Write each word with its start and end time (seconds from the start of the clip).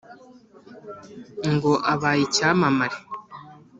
ngo 1.53 1.71
abaye 1.93 2.21
icyamamare 2.27 2.97